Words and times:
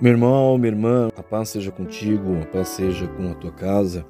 Meu 0.00 0.12
irmão, 0.12 0.56
minha 0.56 0.72
irmã, 0.72 1.10
a 1.14 1.22
paz 1.22 1.50
seja 1.50 1.70
contigo, 1.70 2.38
a 2.40 2.46
paz 2.46 2.68
seja 2.68 3.06
com 3.06 3.30
a 3.30 3.34
tua 3.34 3.52
casa. 3.52 4.06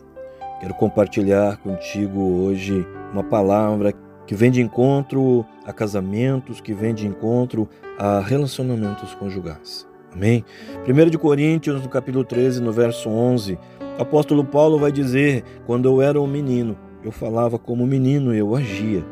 Quero 0.60 0.72
compartilhar 0.74 1.56
contigo 1.56 2.20
hoje 2.20 2.86
uma 3.12 3.24
palavra 3.24 3.92
que 4.24 4.32
vem 4.32 4.52
de 4.52 4.62
encontro 4.62 5.44
a 5.66 5.72
casamentos, 5.72 6.60
que 6.60 6.72
vem 6.72 6.94
de 6.94 7.08
encontro 7.08 7.68
a 7.98 8.20
relacionamentos 8.20 9.16
conjugais. 9.16 9.84
Amém? 10.12 10.44
1 10.88 11.10
de 11.10 11.18
Coríntios, 11.18 11.82
no 11.82 11.88
capítulo 11.88 12.24
13, 12.24 12.62
no 12.62 12.70
verso 12.70 13.10
11, 13.10 13.58
o 13.98 14.02
apóstolo 14.02 14.44
Paulo 14.44 14.78
vai 14.78 14.92
dizer: 14.92 15.42
Quando 15.66 15.88
eu 15.88 16.00
era 16.00 16.20
um 16.20 16.26
menino, 16.28 16.78
eu 17.02 17.10
falava 17.10 17.58
como 17.58 17.84
menino, 17.84 18.32
eu 18.32 18.54
agia 18.54 19.04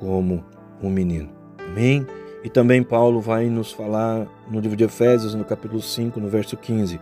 como 0.00 0.44
um 0.82 0.90
menino. 0.90 1.30
Amém? 1.70 2.04
E 2.46 2.48
também 2.48 2.80
Paulo 2.80 3.20
vai 3.20 3.46
nos 3.46 3.72
falar 3.72 4.24
no 4.48 4.60
livro 4.60 4.76
de 4.76 4.84
Efésios, 4.84 5.34
no 5.34 5.44
capítulo 5.44 5.82
5, 5.82 6.20
no 6.20 6.28
verso 6.28 6.56
15: 6.56 7.00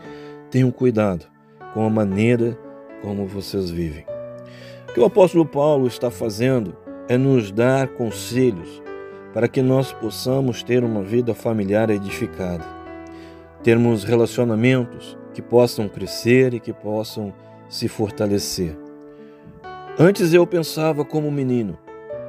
Tenham 0.50 0.70
cuidado 0.70 1.26
com 1.74 1.84
a 1.84 1.90
maneira 1.90 2.58
como 3.02 3.26
vocês 3.26 3.68
vivem. 3.68 4.06
O 4.88 4.94
que 4.94 5.00
o 5.00 5.04
apóstolo 5.04 5.44
Paulo 5.44 5.86
está 5.86 6.10
fazendo 6.10 6.74
é 7.10 7.18
nos 7.18 7.52
dar 7.52 7.88
conselhos 7.88 8.82
para 9.34 9.46
que 9.46 9.60
nós 9.60 9.92
possamos 9.92 10.62
ter 10.62 10.82
uma 10.82 11.02
vida 11.02 11.34
familiar 11.34 11.90
edificada, 11.90 12.64
termos 13.62 14.02
relacionamentos 14.02 15.14
que 15.34 15.42
possam 15.42 15.90
crescer 15.90 16.54
e 16.54 16.60
que 16.60 16.72
possam 16.72 17.34
se 17.68 17.86
fortalecer. 17.86 18.74
Antes 19.98 20.32
eu 20.32 20.46
pensava 20.46 21.04
como 21.04 21.30
menino, 21.30 21.76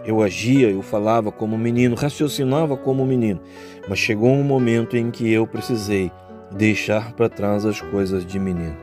eu 0.05 0.21
agia, 0.21 0.69
eu 0.69 0.81
falava 0.81 1.31
como 1.31 1.57
menino, 1.57 1.95
raciocinava 1.95 2.77
como 2.77 3.05
menino, 3.05 3.41
mas 3.87 3.99
chegou 3.99 4.29
um 4.29 4.43
momento 4.43 4.95
em 4.95 5.09
que 5.09 5.31
eu 5.31 5.47
precisei 5.47 6.11
deixar 6.51 7.13
para 7.13 7.29
trás 7.29 7.65
as 7.65 7.81
coisas 7.81 8.25
de 8.25 8.39
menino. 8.39 8.77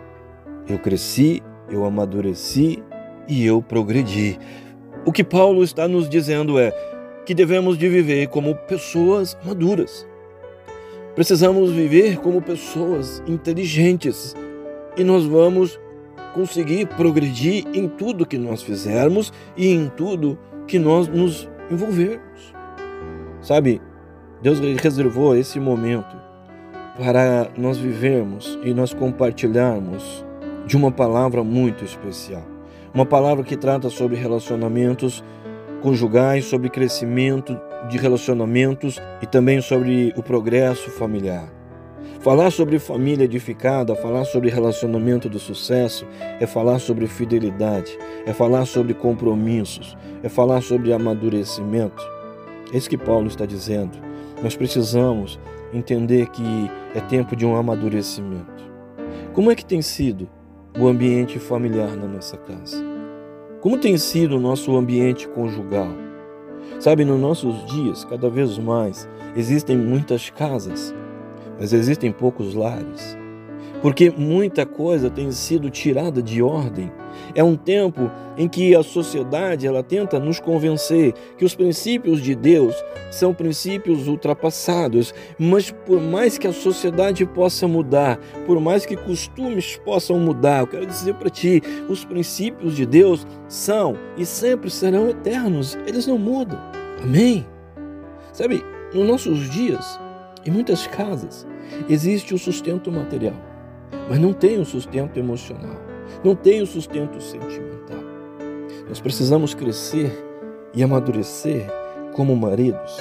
Eu 0.69 0.79
cresci, 0.79 1.43
eu 1.71 1.85
amadureci 1.85 2.83
e 3.29 3.45
eu 3.45 3.63
progredi. 3.63 4.39
O 5.05 5.13
que 5.13 5.25
Paulo 5.25 5.63
está 5.63 5.89
nos 5.89 6.09
dizendo 6.09 6.59
é 6.59 6.73
que 7.25 7.35
devemos 7.35 7.79
de 7.79 7.89
viver 7.89 8.29
como 8.29 8.55
pessoas 8.55 9.37
maduras. 9.45 10.07
Precisamos 11.15 11.71
viver 11.71 12.19
como 12.19 12.41
pessoas 12.41 13.23
inteligentes 13.27 14.35
e 14.97 15.05
nós 15.05 15.25
vamos 15.25 15.79
conseguir 16.35 16.87
progredir 16.87 17.67
em 17.75 17.89
tudo 17.89 18.27
que 18.27 18.39
nós 18.39 18.63
fizermos 18.63 19.33
e 19.57 19.69
em 19.69 19.89
tudo 19.89 20.37
que 20.37 20.52
nós 20.79 21.09
nos 21.09 21.49
envolvermos. 21.71 22.55
Sabe, 23.41 23.81
Deus 24.41 24.61
reservou 24.61 25.37
esse 25.37 25.59
momento 25.59 26.17
para 26.97 27.49
nós 27.57 27.79
vivermos 27.79 28.59
e 28.63 28.75
nós 28.75 28.93
compartilharmos 28.93 30.25
de 30.67 30.77
uma 30.77 30.91
palavra 30.91 31.43
muito 31.43 31.85
especial. 31.85 32.43
Uma 32.95 33.07
palavra 33.07 33.43
que 33.43 33.57
trata 33.57 33.89
sobre 33.89 34.17
relacionamentos 34.17 35.25
conjugais, 35.81 36.45
sobre 36.45 36.69
crescimento 36.69 37.59
de 37.89 37.99
relacionamentos 37.99 39.01
e 39.21 39.27
também 39.27 39.61
sobre 39.61 40.13
o 40.17 40.23
progresso 40.23 40.91
familiar. 40.91 41.62
Falar 42.23 42.53
sobre 42.53 42.79
família 42.79 43.25
edificada, 43.25 43.97
falar 43.97 44.25
sobre 44.25 44.49
relacionamento 44.49 45.29
do 45.29 45.41
sucesso, 45.41 46.07
é 46.39 46.47
falar 46.47 46.79
sobre 46.79 47.09
fidelidade, 47.09 47.99
é 48.25 48.33
falar 48.33 48.65
sobre 48.65 48.95
compromissos, 48.95 49.97
é 50.23 50.29
falar 50.29 50.63
sobre 50.63 50.93
amadurecimento. 50.93 52.01
É 52.73 52.77
isso 52.77 52.89
que 52.89 52.97
Paulo 52.97 53.27
está 53.27 53.45
dizendo. 53.45 53.99
Nós 54.41 54.55
precisamos 54.55 55.37
entender 55.75 56.29
que 56.29 56.71
é 56.95 57.01
tempo 57.01 57.35
de 57.35 57.45
um 57.45 57.57
amadurecimento. 57.57 58.71
Como 59.33 59.51
é 59.51 59.57
que 59.57 59.65
tem 59.65 59.83
sido 59.83 60.31
o 60.79 60.87
ambiente 60.87 61.41
familiar 61.41 61.97
na 61.97 62.07
nossa 62.07 62.37
casa? 62.37 62.85
Como 63.61 63.79
tem 63.79 63.99
sido 63.99 64.37
o 64.37 64.41
nosso 64.41 64.77
ambiente 64.77 65.27
conjugal? 65.27 65.91
Sabe, 66.79 67.05
nos 67.05 67.21
nossos 67.21 67.67
dias, 67.67 68.05
cada 68.05 68.31
vez 68.31 68.57
mais, 68.59 69.09
existem 69.35 69.77
muitas 69.77 70.31
casas 70.31 70.95
mas 71.63 71.73
existem 71.73 72.11
poucos 72.11 72.55
lares. 72.55 73.17
Porque 73.81 74.11
muita 74.11 74.67
coisa 74.67 75.09
tem 75.09 75.31
sido 75.31 75.71
tirada 75.71 76.21
de 76.21 76.43
ordem. 76.43 76.91
É 77.37 77.45
um 77.45 77.55
tempo 77.55 78.11
em 78.37 78.49
que 78.49 78.75
a 78.75 78.83
sociedade 78.83 79.65
ela 79.65 79.81
tenta 79.81 80.19
nos 80.19 80.41
convencer 80.41 81.15
que 81.39 81.45
os 81.45 81.55
princípios 81.55 82.21
de 82.21 82.35
Deus 82.35 82.75
são 83.13 83.33
princípios 83.33 84.09
ultrapassados, 84.09 85.15
mas 85.39 85.71
por 85.71 86.01
mais 86.01 86.37
que 86.37 86.49
a 86.49 86.53
sociedade 86.53 87.25
possa 87.25 87.69
mudar, 87.69 88.19
por 88.45 88.61
mais 88.61 88.85
que 88.85 88.97
costumes 88.97 89.77
possam 89.85 90.19
mudar, 90.19 90.63
eu 90.63 90.67
quero 90.67 90.87
dizer 90.87 91.15
para 91.15 91.31
ti, 91.31 91.63
os 91.89 92.05
princípios 92.05 92.75
de 92.75 92.85
Deus 92.85 93.25
são 93.47 93.97
e 94.17 94.27
sempre 94.27 94.69
serão 94.69 95.09
eternos, 95.09 95.79
eles 95.87 96.09
não 96.09 96.19
mudam. 96.19 96.59
Amém? 97.01 97.47
Sabe, 98.33 98.65
nos 98.93 99.07
nossos 99.07 99.49
dias, 99.49 100.01
em 100.45 100.51
muitas 100.51 100.87
casas, 100.87 101.47
existe 101.89 102.35
o 102.35 102.39
sustento 102.39 102.91
material, 102.91 103.37
mas 104.09 104.19
não 104.19 104.33
tem 104.33 104.59
o 104.59 104.65
sustento 104.65 105.19
emocional, 105.19 105.77
não 106.25 106.35
tem 106.35 106.61
o 106.61 106.67
sustento 106.67 107.21
sentimental. 107.21 108.03
Nós 108.89 109.01
precisamos 109.01 109.55
crescer 109.55 110.13
e 110.75 110.83
amadurecer 110.83 111.67
como 112.13 112.37
maridos. 112.37 112.97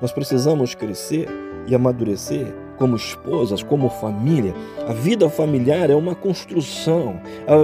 Nós 0.00 0.12
precisamos 0.12 0.74
crescer 0.74 1.28
e 1.66 1.74
amadurecer 1.74 2.52
como 2.78 2.96
esposas, 2.96 3.62
como 3.62 3.88
família. 3.88 4.54
A 4.86 4.92
vida 4.92 5.28
familiar 5.28 5.90
é 5.90 5.94
uma 5.94 6.14
construção, 6.14 7.20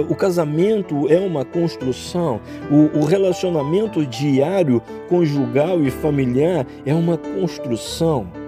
o 0.09 0.15
casamento 0.15 1.11
é 1.11 1.19
uma 1.19 1.45
construção, 1.45 2.39
o 2.71 3.03
relacionamento 3.05 4.05
diário, 4.05 4.81
conjugal 5.07 5.81
e 5.83 5.91
familiar 5.91 6.65
é 6.85 6.93
uma 6.93 7.17
construção. 7.17 8.42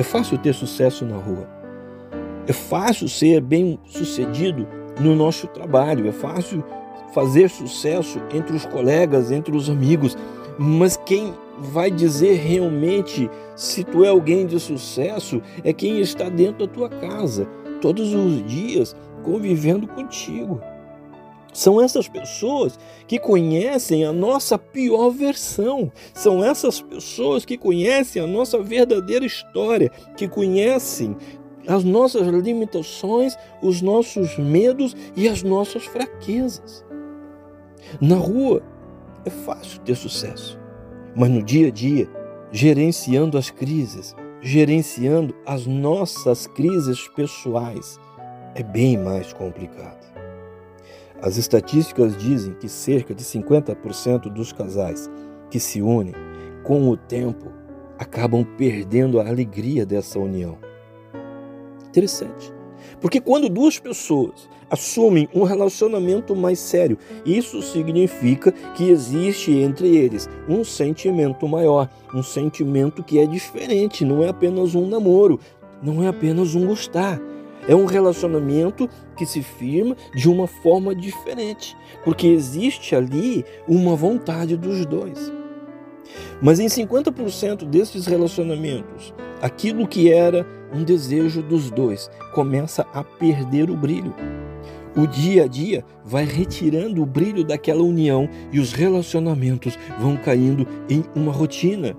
É 0.00 0.02
fácil 0.02 0.38
ter 0.38 0.54
sucesso 0.54 1.04
na 1.04 1.18
rua. 1.18 1.46
É 2.46 2.54
fácil 2.54 3.06
ser 3.06 3.38
bem 3.42 3.78
sucedido 3.84 4.66
no 4.98 5.14
nosso 5.14 5.46
trabalho. 5.48 6.08
É 6.08 6.10
fácil 6.10 6.64
fazer 7.12 7.50
sucesso 7.50 8.18
entre 8.32 8.56
os 8.56 8.64
colegas, 8.64 9.30
entre 9.30 9.54
os 9.54 9.68
amigos. 9.68 10.16
Mas 10.58 10.96
quem 10.96 11.34
vai 11.58 11.90
dizer 11.90 12.36
realmente 12.36 13.28
se 13.54 13.84
tu 13.84 14.02
é 14.02 14.08
alguém 14.08 14.46
de 14.46 14.58
sucesso 14.58 15.42
é 15.62 15.70
quem 15.70 16.00
está 16.00 16.30
dentro 16.30 16.66
da 16.66 16.72
tua 16.72 16.88
casa, 16.88 17.46
todos 17.82 18.14
os 18.14 18.42
dias, 18.46 18.96
convivendo 19.22 19.86
contigo. 19.86 20.62
São 21.52 21.80
essas 21.80 22.08
pessoas 22.08 22.78
que 23.06 23.18
conhecem 23.18 24.04
a 24.04 24.12
nossa 24.12 24.58
pior 24.58 25.10
versão. 25.10 25.90
São 26.14 26.44
essas 26.44 26.80
pessoas 26.80 27.44
que 27.44 27.58
conhecem 27.58 28.22
a 28.22 28.26
nossa 28.26 28.62
verdadeira 28.62 29.24
história, 29.24 29.90
que 30.16 30.28
conhecem 30.28 31.16
as 31.66 31.84
nossas 31.84 32.26
limitações, 32.26 33.36
os 33.62 33.82
nossos 33.82 34.36
medos 34.38 34.96
e 35.16 35.28
as 35.28 35.42
nossas 35.42 35.84
fraquezas. 35.84 36.84
Na 38.00 38.16
rua 38.16 38.62
é 39.24 39.30
fácil 39.30 39.80
ter 39.80 39.94
sucesso, 39.94 40.58
mas 41.14 41.30
no 41.30 41.42
dia 41.42 41.68
a 41.68 41.70
dia, 41.70 42.08
gerenciando 42.50 43.36
as 43.36 43.50
crises, 43.50 44.14
gerenciando 44.40 45.34
as 45.46 45.66
nossas 45.66 46.46
crises 46.46 47.06
pessoais, 47.08 47.98
é 48.54 48.62
bem 48.62 48.96
mais 48.96 49.32
complicado. 49.32 49.99
As 51.22 51.36
estatísticas 51.36 52.16
dizem 52.16 52.54
que 52.54 52.68
cerca 52.68 53.14
de 53.14 53.22
50% 53.22 54.32
dos 54.32 54.52
casais 54.52 55.10
que 55.50 55.60
se 55.60 55.82
unem, 55.82 56.14
com 56.62 56.88
o 56.88 56.96
tempo, 56.96 57.52
acabam 57.98 58.44
perdendo 58.56 59.20
a 59.20 59.28
alegria 59.28 59.84
dessa 59.84 60.18
união. 60.18 60.56
Interessante. 61.88 62.52
Porque 63.00 63.20
quando 63.20 63.48
duas 63.48 63.78
pessoas 63.78 64.48
assumem 64.70 65.28
um 65.34 65.42
relacionamento 65.42 66.34
mais 66.34 66.58
sério, 66.58 66.96
isso 67.26 67.60
significa 67.60 68.52
que 68.74 68.88
existe 68.88 69.52
entre 69.52 69.94
eles 69.94 70.28
um 70.48 70.64
sentimento 70.64 71.46
maior, 71.46 71.88
um 72.14 72.22
sentimento 72.22 73.02
que 73.02 73.18
é 73.18 73.26
diferente, 73.26 74.04
não 74.04 74.22
é 74.22 74.28
apenas 74.28 74.74
um 74.74 74.86
namoro, 74.86 75.38
não 75.82 76.02
é 76.02 76.08
apenas 76.08 76.54
um 76.54 76.66
gostar, 76.66 77.20
é 77.68 77.74
um 77.74 77.84
relacionamento 77.84 78.88
que 79.16 79.26
se 79.26 79.42
firma 79.42 79.96
de 80.14 80.28
uma 80.28 80.46
forma 80.46 80.94
diferente, 80.94 81.76
porque 82.04 82.26
existe 82.26 82.94
ali 82.94 83.44
uma 83.68 83.94
vontade 83.94 84.56
dos 84.56 84.84
dois. 84.86 85.32
Mas 86.42 86.58
em 86.58 86.66
50% 86.66 87.64
desses 87.64 88.06
relacionamentos, 88.06 89.14
aquilo 89.40 89.86
que 89.86 90.10
era 90.10 90.46
um 90.72 90.82
desejo 90.82 91.42
dos 91.42 91.70
dois 91.70 92.10
começa 92.34 92.86
a 92.92 93.04
perder 93.04 93.70
o 93.70 93.76
brilho. 93.76 94.14
O 94.96 95.06
dia 95.06 95.44
a 95.44 95.46
dia 95.46 95.84
vai 96.04 96.24
retirando 96.24 97.00
o 97.00 97.06
brilho 97.06 97.44
daquela 97.44 97.82
união 97.82 98.28
e 98.52 98.58
os 98.58 98.72
relacionamentos 98.72 99.78
vão 100.00 100.16
caindo 100.16 100.66
em 100.88 101.04
uma 101.14 101.32
rotina. 101.32 101.94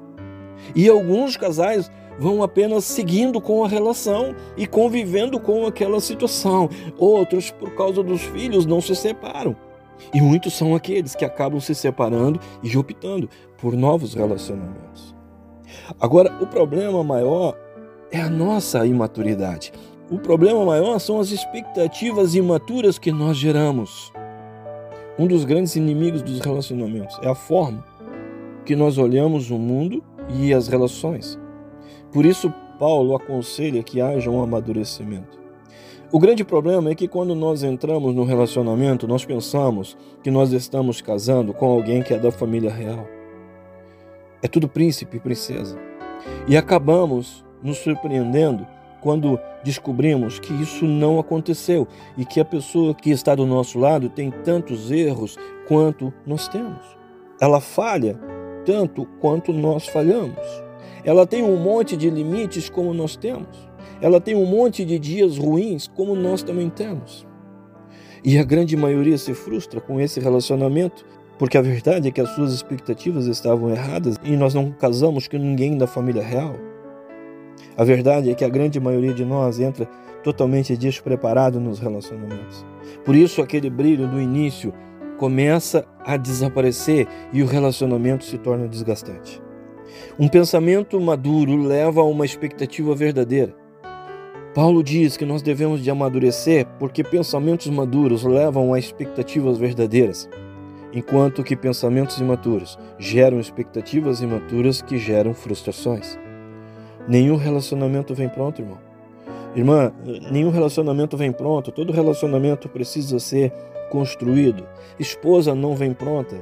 E 0.75 0.88
alguns 0.88 1.38
casais 1.38 1.92
vão 2.19 2.44
apenas 2.44 2.86
seguindo 2.86 3.42
com 3.42 3.63
a 3.63 3.68
relação 3.68 4.36
e 4.56 4.68
convivendo 4.68 5.39
com 5.39 5.65
aquela 5.65 6.00
situação. 6.00 6.69
Outros, 6.98 7.51
por 7.51 7.74
causa 7.75 8.03
dos 8.03 8.21
filhos, 8.21 8.65
não 8.65 8.81
se 8.81 8.95
separam. 8.95 9.56
E 10.13 10.21
muitos 10.21 10.53
são 10.53 10.75
aqueles 10.75 11.15
que 11.15 11.25
acabam 11.25 11.59
se 11.59 11.75
separando 11.75 12.39
e 12.63 12.75
optando 12.77 13.30
por 13.57 13.74
novos 13.75 14.13
relacionamentos. 14.13 15.15
Agora, 16.00 16.36
o 16.42 16.48
problema 16.48 17.04
maior 17.04 17.57
é 18.12 18.19
a 18.19 18.30
nossa 18.30 18.86
imaturidade. 18.86 19.71
O 20.09 20.19
problema 20.19 20.65
maior 20.65 21.00
são 21.00 21.19
as 21.19 21.31
expectativas 21.31 22.36
imaturas 22.36 23.00
que 23.00 23.12
nós 23.12 23.38
geramos. 23.38 24.12
Um 25.18 25.27
dos 25.27 25.45
grandes 25.45 25.75
inimigos 25.75 26.21
dos 26.21 26.39
relacionamentos 26.39 27.18
é 27.21 27.30
a 27.30 27.36
forma 27.36 27.86
que 28.65 28.75
nós 28.75 28.97
olhamos 28.97 29.50
o 29.50 29.57
mundo 29.57 30.04
e 30.29 30.53
as 30.53 30.68
relações. 30.68 31.39
Por 32.12 32.25
isso, 32.25 32.53
Paulo 32.79 33.15
aconselha 33.15 33.83
que 33.83 34.01
haja 34.01 34.29
um 34.29 34.41
amadurecimento. 34.41 35.39
O 36.12 36.19
grande 36.19 36.44
problema 36.44 36.89
é 36.89 36.95
que 36.95 37.07
quando 37.07 37.33
nós 37.33 37.63
entramos 37.63 38.13
no 38.13 38.25
relacionamento, 38.25 39.07
nós 39.07 39.23
pensamos 39.23 39.97
que 40.21 40.29
nós 40.29 40.51
estamos 40.51 41.00
casando 41.00 41.53
com 41.53 41.65
alguém 41.68 42.03
que 42.03 42.13
é 42.13 42.19
da 42.19 42.31
família 42.31 42.69
real. 42.69 43.07
É 44.41 44.47
tudo 44.47 44.68
príncipe 44.68 45.18
e 45.18 45.19
princesa. 45.21 45.77
E 46.47 46.57
acabamos 46.57 47.45
nos 47.63 47.77
surpreendendo 47.77 48.68
quando 49.00 49.39
descobrimos 49.63 50.38
que 50.38 50.53
isso 50.53 50.85
não 50.85 51.18
aconteceu 51.18 51.88
e 52.18 52.25
que 52.25 52.39
a 52.39 52.45
pessoa 52.45 52.94
que 52.94 53.09
está 53.09 53.33
do 53.33 53.45
nosso 53.45 53.79
lado 53.79 54.09
tem 54.09 54.31
tantos 54.31 54.91
erros 54.91 55.38
quanto 55.68 56.13
nós 56.25 56.47
temos. 56.47 56.85
Ela 57.39 57.62
falha 57.62 58.19
tanto 58.65 59.05
quanto 59.19 59.51
nós 59.53 59.87
falhamos. 59.87 60.39
Ela 61.03 61.25
tem 61.25 61.43
um 61.43 61.57
monte 61.57 61.97
de 61.97 62.09
limites 62.09 62.69
como 62.69 62.93
nós 62.93 63.15
temos. 63.15 63.69
Ela 64.01 64.19
tem 64.19 64.35
um 64.35 64.45
monte 64.45 64.85
de 64.85 64.97
dias 64.99 65.37
ruins 65.37 65.87
como 65.87 66.15
nós 66.15 66.43
também 66.43 66.69
temos. 66.69 67.25
E 68.23 68.37
a 68.37 68.43
grande 68.43 68.77
maioria 68.77 69.17
se 69.17 69.33
frustra 69.33 69.81
com 69.81 69.99
esse 69.99 70.19
relacionamento, 70.19 71.03
porque 71.39 71.57
a 71.57 71.61
verdade 71.61 72.07
é 72.07 72.11
que 72.11 72.21
as 72.21 72.29
suas 72.29 72.53
expectativas 72.53 73.25
estavam 73.25 73.71
erradas 73.71 74.15
e 74.23 74.35
nós 74.35 74.53
não 74.53 74.71
casamos 74.71 75.27
com 75.27 75.37
ninguém 75.37 75.77
da 75.77 75.87
família 75.87 76.23
real. 76.23 76.55
A 77.75 77.83
verdade 77.83 78.29
é 78.29 78.35
que 78.35 78.43
a 78.43 78.49
grande 78.49 78.79
maioria 78.79 79.13
de 79.13 79.25
nós 79.25 79.59
entra 79.59 79.87
totalmente 80.23 80.77
despreparado 80.77 81.59
nos 81.59 81.79
relacionamentos. 81.79 82.63
Por 83.03 83.15
isso 83.15 83.41
aquele 83.41 83.69
brilho 83.69 84.07
do 84.07 84.21
início 84.21 84.71
começa 85.21 85.85
a 86.03 86.18
desaparecer 86.18 87.07
e 87.31 87.44
o 87.44 87.45
relacionamento 87.45 88.25
se 88.25 88.39
torna 88.39 88.68
desgastante. 88.68 89.39
Um 90.18 90.27
pensamento 90.27 91.00
maduro 91.00 91.56
leva 91.56 92.01
a 92.01 92.03
uma 92.03 92.25
expectativa 92.25 92.95
verdadeira. 92.95 93.53
Paulo 94.56 94.83
diz 94.83 95.15
que 95.18 95.23
nós 95.23 95.44
devemos 95.44 95.83
de 95.83 95.91
amadurecer 95.91 96.65
porque 96.79 97.03
pensamentos 97.03 97.68
maduros 97.68 98.23
levam 98.23 98.73
a 98.73 98.79
expectativas 98.79 99.59
verdadeiras, 99.59 100.27
enquanto 100.91 101.44
que 101.44 101.56
pensamentos 101.56 102.18
imaturos 102.18 102.79
geram 102.97 103.39
expectativas 103.39 104.23
imaturas 104.23 104.81
que 104.81 104.97
geram 104.97 105.35
frustrações. 105.35 106.18
Nenhum 107.07 107.35
relacionamento 107.35 108.15
vem 108.15 108.27
pronto, 108.27 108.63
irmão. 108.63 108.90
Irmã, 109.53 109.92
nenhum 110.31 110.50
relacionamento 110.50 111.18
vem 111.18 111.31
pronto, 111.31 111.71
todo 111.71 111.92
relacionamento 111.92 112.69
precisa 112.69 113.19
ser 113.19 113.51
construído. 113.89 114.65
Esposa 114.98 115.53
não 115.53 115.75
vem 115.75 115.94
pronta, 115.94 116.38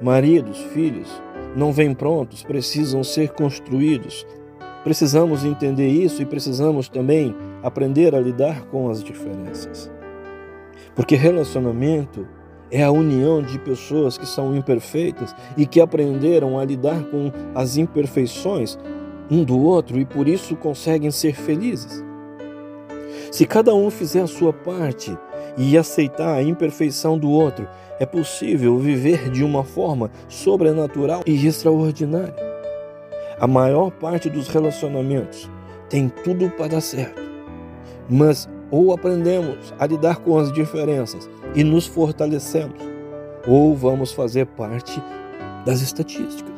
maridos, 0.00 0.58
filhos, 0.72 1.08
não 1.56 1.72
vêm 1.72 1.92
prontos, 1.92 2.44
precisam 2.44 3.02
ser 3.02 3.30
construídos. 3.30 4.24
Precisamos 4.84 5.44
entender 5.44 5.88
isso 5.88 6.22
e 6.22 6.26
precisamos 6.26 6.88
também 6.88 7.34
aprender 7.62 8.14
a 8.14 8.20
lidar 8.20 8.64
com 8.66 8.88
as 8.88 9.02
diferenças. 9.02 9.90
Porque 10.94 11.16
relacionamento 11.16 12.26
é 12.70 12.82
a 12.82 12.90
união 12.92 13.42
de 13.42 13.58
pessoas 13.58 14.16
que 14.16 14.26
são 14.26 14.54
imperfeitas 14.54 15.34
e 15.56 15.66
que 15.66 15.80
aprenderam 15.80 16.58
a 16.58 16.64
lidar 16.64 17.04
com 17.04 17.32
as 17.54 17.76
imperfeições 17.76 18.78
um 19.30 19.44
do 19.44 19.58
outro 19.58 19.98
e 19.98 20.04
por 20.04 20.28
isso 20.28 20.56
conseguem 20.56 21.10
ser 21.10 21.34
felizes. 21.34 22.11
Se 23.32 23.46
cada 23.46 23.74
um 23.74 23.88
fizer 23.88 24.20
a 24.20 24.26
sua 24.26 24.52
parte 24.52 25.16
e 25.56 25.78
aceitar 25.78 26.34
a 26.34 26.42
imperfeição 26.42 27.16
do 27.16 27.30
outro, 27.30 27.66
é 27.98 28.04
possível 28.04 28.78
viver 28.78 29.30
de 29.30 29.42
uma 29.42 29.64
forma 29.64 30.10
sobrenatural 30.28 31.22
e 31.24 31.46
extraordinária. 31.46 32.36
A 33.40 33.46
maior 33.46 33.90
parte 33.90 34.28
dos 34.28 34.48
relacionamentos 34.48 35.50
tem 35.88 36.10
tudo 36.10 36.50
para 36.50 36.68
dar 36.68 36.82
certo, 36.82 37.22
mas 38.06 38.46
ou 38.70 38.92
aprendemos 38.92 39.72
a 39.78 39.86
lidar 39.86 40.18
com 40.18 40.38
as 40.38 40.52
diferenças 40.52 41.26
e 41.54 41.64
nos 41.64 41.86
fortalecemos, 41.86 42.82
ou 43.48 43.74
vamos 43.74 44.12
fazer 44.12 44.44
parte 44.44 45.02
das 45.64 45.80
estatísticas. 45.80 46.52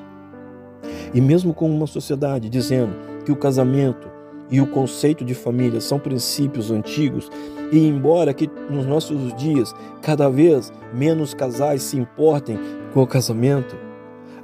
E 1.14 1.20
mesmo 1.20 1.54
com 1.54 1.70
uma 1.70 1.86
sociedade 1.86 2.50
dizendo 2.50 2.96
que 3.24 3.30
o 3.30 3.36
casamento 3.36 4.13
e 4.50 4.60
o 4.60 4.66
conceito 4.66 5.24
de 5.24 5.34
família 5.34 5.80
são 5.80 5.98
princípios 5.98 6.70
antigos, 6.70 7.30
e 7.72 7.78
embora 7.78 8.34
que 8.34 8.50
nos 8.70 8.86
nossos 8.86 9.34
dias 9.34 9.74
cada 10.02 10.28
vez 10.28 10.72
menos 10.92 11.34
casais 11.34 11.82
se 11.82 11.96
importem 11.96 12.58
com 12.92 13.02
o 13.02 13.06
casamento, 13.06 13.76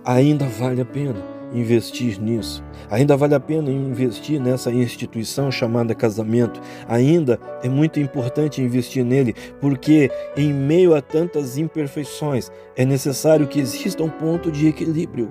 ainda 0.05 0.47
vale 0.47 0.81
a 0.81 0.85
pena 0.85 1.41
investir 1.52 2.20
nisso. 2.20 2.62
Ainda 2.91 3.17
vale 3.17 3.35
a 3.35 3.41
pena 3.41 3.70
investir 3.70 4.41
nessa 4.41 4.70
instituição 4.70 5.50
chamada 5.50 5.94
casamento. 5.94 6.61
Ainda 6.88 7.38
é 7.62 7.69
muito 7.69 8.00
importante 8.00 8.62
investir 8.62 9.05
nele, 9.05 9.35
porque 9.61 10.11
em 10.37 10.53
meio 10.53 10.94
a 10.94 11.00
tantas 11.00 11.58
imperfeições 11.58 12.50
é 12.76 12.85
necessário 12.85 13.46
que 13.46 13.61
exista 13.61 14.03
um 14.03 14.11
ponto 14.11 14.50
de 14.50 14.69
equilíbrio. 14.69 15.31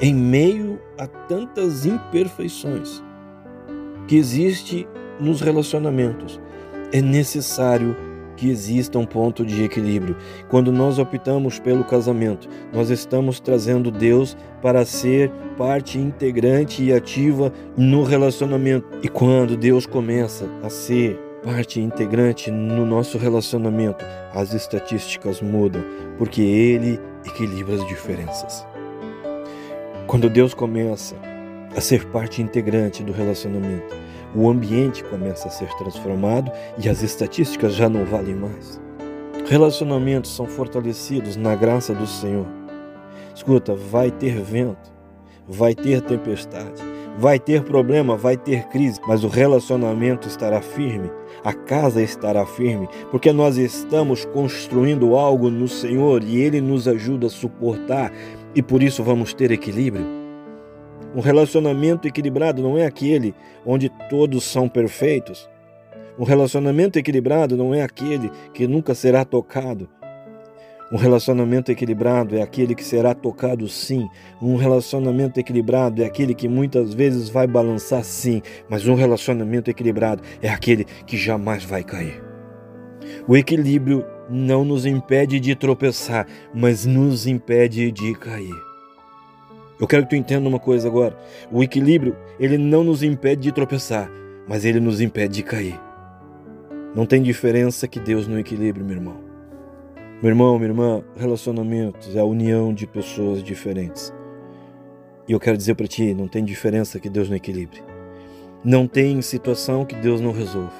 Em 0.00 0.14
meio 0.14 0.80
a 0.98 1.06
tantas 1.06 1.84
imperfeições, 1.84 3.02
que 4.10 4.16
existe 4.16 4.88
nos 5.20 5.40
relacionamentos. 5.40 6.40
É 6.92 7.00
necessário 7.00 7.96
que 8.36 8.50
exista 8.50 8.98
um 8.98 9.06
ponto 9.06 9.46
de 9.46 9.62
equilíbrio. 9.62 10.16
Quando 10.48 10.72
nós 10.72 10.98
optamos 10.98 11.60
pelo 11.60 11.84
casamento, 11.84 12.48
nós 12.72 12.90
estamos 12.90 13.38
trazendo 13.38 13.88
Deus 13.88 14.36
para 14.60 14.84
ser 14.84 15.30
parte 15.56 15.96
integrante 15.96 16.82
e 16.82 16.92
ativa 16.92 17.52
no 17.76 18.02
relacionamento. 18.02 18.84
E 19.00 19.08
quando 19.08 19.56
Deus 19.56 19.86
começa 19.86 20.48
a 20.60 20.68
ser 20.68 21.16
parte 21.44 21.80
integrante 21.80 22.50
no 22.50 22.84
nosso 22.84 23.16
relacionamento, 23.16 24.04
as 24.34 24.52
estatísticas 24.52 25.40
mudam, 25.40 25.84
porque 26.18 26.42
Ele 26.42 26.98
equilibra 27.24 27.76
as 27.76 27.86
diferenças. 27.86 28.66
Quando 30.08 30.28
Deus 30.28 30.52
começa 30.52 31.29
a 31.74 31.80
ser 31.80 32.06
parte 32.06 32.42
integrante 32.42 33.02
do 33.02 33.12
relacionamento. 33.12 33.94
O 34.34 34.48
ambiente 34.48 35.02
começa 35.04 35.48
a 35.48 35.50
ser 35.50 35.68
transformado 35.74 36.50
e 36.82 36.88
as 36.88 37.02
estatísticas 37.02 37.74
já 37.74 37.88
não 37.88 38.04
valem 38.04 38.34
mais. 38.34 38.80
Relacionamentos 39.46 40.34
são 40.34 40.46
fortalecidos 40.46 41.36
na 41.36 41.54
graça 41.56 41.92
do 41.92 42.06
Senhor. 42.06 42.46
Escuta, 43.34 43.74
vai 43.74 44.10
ter 44.10 44.40
vento, 44.40 44.92
vai 45.48 45.74
ter 45.74 46.00
tempestade, 46.02 46.80
vai 47.18 47.38
ter 47.38 47.62
problema, 47.64 48.16
vai 48.16 48.36
ter 48.36 48.68
crise, 48.68 49.00
mas 49.06 49.24
o 49.24 49.28
relacionamento 49.28 50.28
estará 50.28 50.60
firme, 50.60 51.10
a 51.42 51.52
casa 51.52 52.02
estará 52.02 52.46
firme, 52.46 52.88
porque 53.10 53.32
nós 53.32 53.56
estamos 53.56 54.24
construindo 54.26 55.16
algo 55.16 55.50
no 55.50 55.66
Senhor 55.66 56.22
e 56.22 56.40
Ele 56.40 56.60
nos 56.60 56.86
ajuda 56.86 57.26
a 57.26 57.30
suportar 57.30 58.12
e 58.54 58.62
por 58.62 58.82
isso 58.82 59.02
vamos 59.02 59.32
ter 59.32 59.50
equilíbrio. 59.50 60.19
Um 61.14 61.20
relacionamento 61.20 62.06
equilibrado 62.06 62.62
não 62.62 62.78
é 62.78 62.86
aquele 62.86 63.34
onde 63.66 63.88
todos 64.08 64.44
são 64.44 64.68
perfeitos. 64.68 65.48
Um 66.18 66.24
relacionamento 66.24 66.98
equilibrado 66.98 67.56
não 67.56 67.74
é 67.74 67.82
aquele 67.82 68.30
que 68.54 68.66
nunca 68.66 68.94
será 68.94 69.24
tocado. 69.24 69.88
Um 70.92 70.96
relacionamento 70.96 71.70
equilibrado 71.70 72.36
é 72.36 72.42
aquele 72.42 72.74
que 72.74 72.84
será 72.84 73.14
tocado 73.14 73.68
sim. 73.68 74.08
Um 74.40 74.56
relacionamento 74.56 75.38
equilibrado 75.38 76.02
é 76.02 76.06
aquele 76.06 76.34
que 76.34 76.48
muitas 76.48 76.94
vezes 76.94 77.28
vai 77.28 77.46
balançar 77.46 78.04
sim, 78.04 78.42
mas 78.68 78.86
um 78.86 78.94
relacionamento 78.94 79.70
equilibrado 79.70 80.22
é 80.42 80.48
aquele 80.48 80.84
que 81.06 81.16
jamais 81.16 81.64
vai 81.64 81.82
cair. 81.82 82.22
O 83.26 83.36
equilíbrio 83.36 84.04
não 84.28 84.64
nos 84.64 84.86
impede 84.86 85.40
de 85.40 85.54
tropeçar, 85.54 86.26
mas 86.54 86.86
nos 86.86 87.26
impede 87.26 87.90
de 87.90 88.14
cair. 88.14 88.69
Eu 89.80 89.86
quero 89.86 90.02
que 90.02 90.10
tu 90.10 90.16
entenda 90.16 90.46
uma 90.46 90.58
coisa 90.58 90.86
agora. 90.86 91.16
O 91.50 91.62
equilíbrio, 91.62 92.14
ele 92.38 92.58
não 92.58 92.84
nos 92.84 93.02
impede 93.02 93.42
de 93.42 93.52
tropeçar, 93.52 94.10
mas 94.46 94.64
ele 94.64 94.78
nos 94.78 95.00
impede 95.00 95.36
de 95.36 95.42
cair. 95.42 95.80
Não 96.94 97.06
tem 97.06 97.22
diferença 97.22 97.88
que 97.88 97.98
Deus 97.98 98.28
no 98.28 98.38
equilíbrio, 98.38 98.84
meu 98.84 98.96
irmão. 98.96 99.16
Meu 100.22 100.30
irmão, 100.30 100.58
minha 100.58 100.68
irmã, 100.68 101.02
relacionamentos 101.16 102.14
é 102.14 102.20
a 102.20 102.24
união 102.24 102.74
de 102.74 102.86
pessoas 102.86 103.42
diferentes. 103.42 104.12
E 105.26 105.32
eu 105.32 105.40
quero 105.40 105.56
dizer 105.56 105.74
para 105.74 105.86
ti, 105.86 106.12
não 106.12 106.28
tem 106.28 106.44
diferença 106.44 107.00
que 107.00 107.08
Deus 107.08 107.30
não 107.30 107.36
equilibre. 107.36 107.82
Não 108.62 108.86
tem 108.86 109.22
situação 109.22 109.86
que 109.86 109.94
Deus 109.94 110.20
não 110.20 110.32
resolva. 110.32 110.74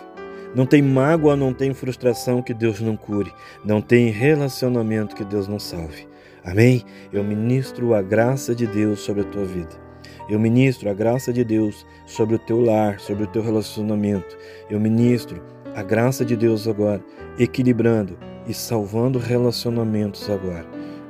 Não 0.54 0.66
tem 0.66 0.82
mágoa, 0.82 1.36
não 1.36 1.54
tem 1.54 1.72
frustração 1.72 2.42
que 2.42 2.52
Deus 2.52 2.80
não 2.82 2.96
cure. 2.96 3.32
Não 3.64 3.80
tem 3.80 4.10
relacionamento 4.10 5.16
que 5.16 5.24
Deus 5.24 5.48
não 5.48 5.58
salve. 5.58 6.09
Amém? 6.44 6.84
Eu 7.12 7.22
ministro 7.22 7.94
a 7.94 8.02
graça 8.02 8.54
de 8.54 8.66
Deus 8.66 9.00
sobre 9.00 9.22
a 9.22 9.24
tua 9.24 9.44
vida. 9.44 9.90
Eu 10.28 10.38
ministro 10.38 10.88
a 10.88 10.94
graça 10.94 11.32
de 11.32 11.44
Deus 11.44 11.84
sobre 12.06 12.36
o 12.36 12.38
teu 12.38 12.60
lar, 12.60 13.00
sobre 13.00 13.24
o 13.24 13.26
teu 13.26 13.42
relacionamento. 13.42 14.36
Eu 14.68 14.78
ministro 14.78 15.42
a 15.74 15.82
graça 15.82 16.24
de 16.24 16.36
Deus 16.36 16.66
agora, 16.66 17.02
equilibrando 17.38 18.16
e 18.46 18.54
salvando 18.54 19.18
relacionamentos 19.18 20.28
agora. 20.30 20.66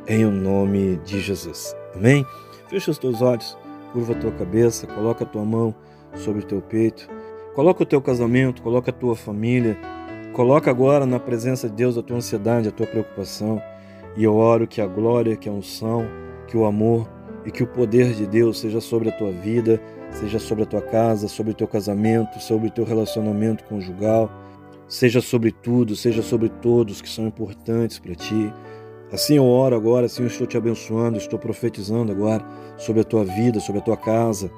Em 0.07 0.25
o 0.25 0.31
nome 0.31 0.97
de 1.05 1.21
Jesus. 1.21 1.75
Amém? 1.95 2.25
Fecha 2.69 2.91
os 2.91 2.99
teus 2.99 3.21
olhos, 3.21 3.57
curva 3.93 4.13
a 4.13 4.17
tua 4.17 4.33
cabeça, 4.33 4.87
coloca 4.87 5.25
a 5.25 5.27
tua 5.27 5.45
mão 5.45 5.75
sobre 6.15 6.43
o 6.43 6.47
teu 6.47 6.61
peito. 6.61 7.09
Coloca 7.55 7.83
o 7.83 7.87
teu 7.87 8.01
casamento, 8.01 8.63
coloca 8.63 8.91
a 8.91 8.95
tua 8.95 9.17
família, 9.17 9.77
coloca 10.33 10.71
agora 10.71 11.05
na 11.05 11.19
presença 11.19 11.69
de 11.69 11.75
Deus 11.75 11.99
a 11.99 12.03
tua 12.03 12.17
ansiedade, 12.17 12.69
a 12.69 12.73
tua 12.73 12.87
preocupação. 12.87 13.61
E 14.17 14.25
eu 14.25 14.35
oro 14.35 14.67
que 14.67 14.81
a 14.81 14.87
glória, 14.87 15.37
que 15.37 15.49
a 15.49 15.53
unção, 15.53 16.07
que 16.47 16.57
o 16.57 16.65
amor 16.65 17.09
e 17.45 17.51
que 17.51 17.63
o 17.63 17.67
poder 17.67 18.13
de 18.15 18.27
Deus 18.27 18.61
seja 18.61 18.81
sobre 18.81 19.09
a 19.09 19.13
tua 19.13 19.31
vida, 19.31 19.81
seja 20.11 20.39
sobre 20.39 20.65
a 20.65 20.67
tua 20.67 20.83
casa, 20.83 21.29
sobre 21.29 21.53
o 21.53 21.55
teu 21.55 21.67
casamento, 21.67 22.41
sobre 22.41 22.69
o 22.69 22.71
teu 22.71 22.85
relacionamento 22.85 23.65
conjugal, 23.65 24.31
seja 24.89 25.21
sobre 25.21 25.53
tudo, 25.53 25.95
seja 25.95 26.23
sobre 26.23 26.49
todos 26.49 27.01
que 27.01 27.09
são 27.09 27.27
importantes 27.27 27.99
para 27.99 28.15
ti. 28.15 28.53
Assim 29.13 29.37
eu 29.37 29.45
oro 29.45 29.75
agora, 29.75 30.07
assim 30.07 30.23
eu 30.23 30.29
estou 30.29 30.47
te 30.47 30.57
abençoando, 30.57 31.17
estou 31.17 31.39
profetizando 31.39 32.13
agora 32.13 32.45
sobre 32.77 33.01
a 33.01 33.05
tua 33.05 33.25
vida, 33.25 33.61
sobre 33.61 33.81
a 33.81 33.85
tua 33.85 33.97
casa, 33.97 34.51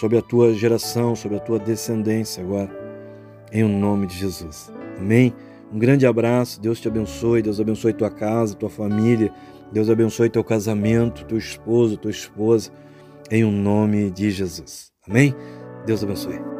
sobre 0.00 0.18
a 0.18 0.22
tua 0.22 0.54
geração, 0.54 1.14
sobre 1.14 1.36
a 1.36 1.40
tua 1.40 1.58
descendência 1.58 2.42
agora, 2.42 2.70
em 3.52 3.62
o 3.64 3.68
nome 3.68 4.06
de 4.06 4.16
Jesus. 4.16 4.72
Amém? 4.98 5.32
Um 5.72 5.78
grande 5.78 6.06
abraço, 6.06 6.60
Deus 6.60 6.80
te 6.80 6.88
abençoe, 6.88 7.42
Deus 7.42 7.60
abençoe 7.60 7.92
tua 7.92 8.10
casa, 8.10 8.54
tua 8.54 8.70
família, 8.70 9.32
Deus 9.72 9.90
abençoe 9.90 10.30
teu 10.30 10.44
casamento, 10.44 11.24
teu 11.24 11.36
esposo, 11.36 11.96
tua 11.96 12.10
esposa, 12.10 12.70
em 13.30 13.44
o 13.44 13.50
nome 13.50 14.10
de 14.10 14.30
Jesus. 14.30 14.92
Amém? 15.08 15.34
Deus 15.84 16.02
abençoe. 16.02 16.55